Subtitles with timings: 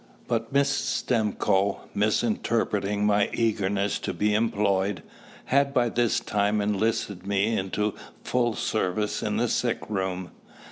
[0.27, 1.05] But Mrs.
[1.05, 5.03] Stimcoe, misinterpreting my eagerness to be employed,
[5.45, 7.93] had by this time enlisted me into
[8.23, 10.31] full service in the sick room.